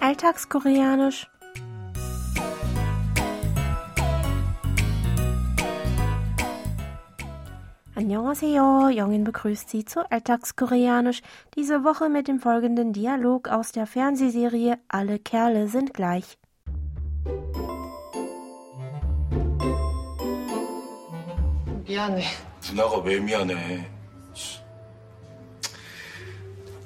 [0.00, 1.26] Alltagskoreanisch.
[7.94, 11.22] Annyeonghaseyo, Jongin begrüßt Sie zu Alltagskoreanisch,
[11.54, 16.38] diese Woche mit dem folgenden Dialog aus der Fernsehserie Alle Kerle sind gleich.
[21.86, 22.24] 미안해.
[22.68, 23.88] 누나가 왜 미안해?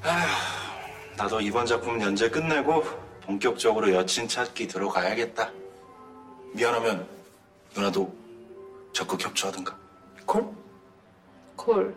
[0.03, 0.54] 아휴,
[1.18, 2.84] 나도 이번 작품 연재 끝내고
[3.22, 5.50] 본격적으로 여친 찾기 들어가야겠다.
[6.54, 7.08] 미안하면
[7.76, 8.14] 누나도
[8.92, 9.76] 적극 협조하든가.
[10.26, 10.46] 콜?
[11.56, 11.96] 콜.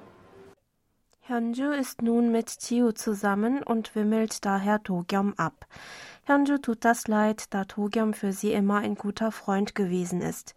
[1.28, 5.66] Hyunju ist nun mit Chiu zusammen und wimmelt daher Togyom ab.
[6.28, 10.54] Hyunju tut das leid, da Togyom für sie immer ein guter Freund gewesen ist.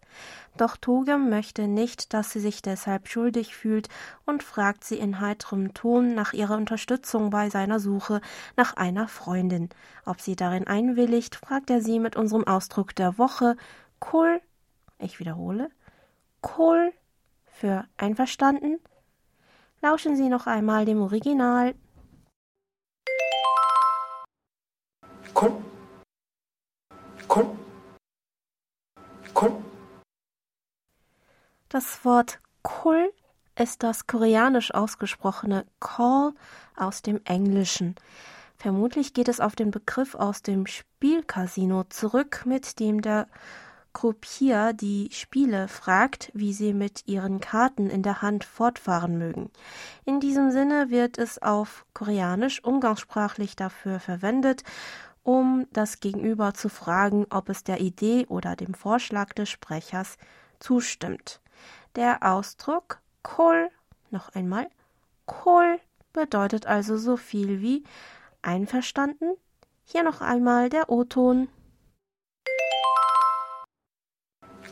[0.56, 3.88] Doch Togyom möchte nicht, dass sie sich deshalb schuldig fühlt
[4.26, 8.20] und fragt sie in heiterem Ton nach ihrer Unterstützung bei seiner Suche
[8.56, 9.70] nach einer Freundin.
[10.04, 13.56] Ob sie darin einwilligt, fragt er sie mit unserem Ausdruck der Woche
[14.12, 14.40] Cool.
[14.98, 15.70] Ich wiederhole.
[16.56, 16.92] Cool
[17.46, 18.78] für einverstanden
[19.84, 21.74] Lauschen Sie noch einmal dem Original.
[25.42, 25.64] Kon.
[27.26, 27.58] Kon.
[29.34, 29.64] Kon.
[31.68, 33.12] Das Wort Kul
[33.56, 36.32] ist das koreanisch ausgesprochene Call
[36.76, 37.96] aus dem Englischen.
[38.56, 43.26] Vermutlich geht es auf den Begriff aus dem Spielcasino zurück, mit dem der
[43.92, 49.50] Croupier die Spiele fragt, wie sie mit ihren Karten in der Hand fortfahren mögen.
[50.04, 54.62] In diesem Sinne wird es auf Koreanisch umgangssprachlich dafür verwendet,
[55.22, 60.18] um das Gegenüber zu fragen, ob es der Idee oder dem Vorschlag des Sprechers
[60.58, 61.40] zustimmt.
[61.94, 63.70] Der Ausdruck Kohl,
[64.10, 64.68] noch einmal,
[65.26, 65.78] Kohl
[66.12, 67.84] bedeutet also so viel wie
[68.42, 69.34] einverstanden.
[69.84, 71.48] Hier noch einmal der O-Ton.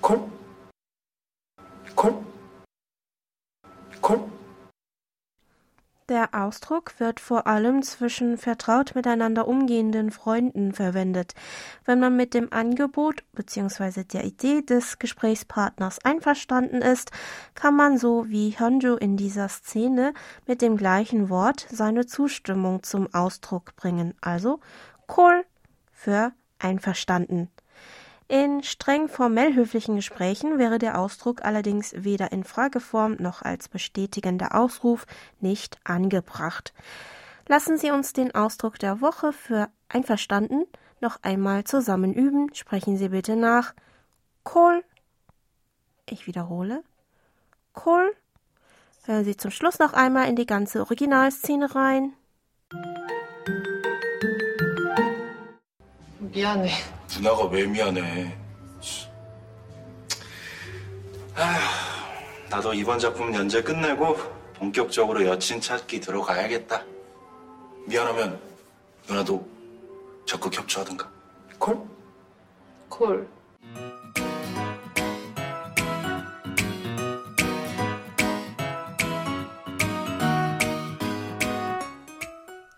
[0.00, 0.21] Kohl.
[1.94, 2.15] Kohl.
[4.00, 4.40] Kohl.
[6.10, 11.37] Der Ausdruck wird vor allem zwischen vertraut miteinander umgehenden Freunden verwendet.
[11.84, 14.03] Wenn man mit dem Angebot bzw.
[14.03, 17.12] der Idee des Gesprächspartners einverstanden ist,
[17.54, 20.12] kann man so wie Hyunju in dieser Szene
[20.49, 24.15] mit dem gleichen Wort seine Zustimmung zum Ausdruck bringen.
[24.20, 24.59] Also
[25.06, 25.44] Kol
[25.93, 27.50] für einverstanden.
[28.30, 34.56] In streng formell höflichen Gesprächen wäre der Ausdruck allerdings weder in Frageform noch als bestätigender
[34.56, 35.06] Ausruf
[35.40, 36.74] nicht angebracht.
[37.47, 40.66] Lassen Sie uns den Ausdruck der Woche für einverstanden
[41.02, 42.53] noch einmal zusammen üben.
[42.56, 43.75] Sprechen Sie bitte nach.
[44.44, 44.84] Kohl.
[46.09, 46.84] Ich wiederhole.
[47.74, 48.12] Kohl.
[49.03, 52.13] Hören Sie zum Schluss noch einmal in die ganze Originalszene rein.
[56.36, 56.72] 미안해.
[57.16, 58.37] 누나가 왜 미안해?
[61.34, 61.60] 아휴,
[62.48, 64.16] 나도 이번 작품 연재 끝내고
[64.54, 66.84] 본격적으로 여친 찾기 들어가야겠다.
[67.87, 68.41] 미안하면
[69.09, 69.47] 누나도
[70.26, 71.10] 적극 협조하든가.
[71.59, 71.78] 콜?
[72.88, 73.28] 콜.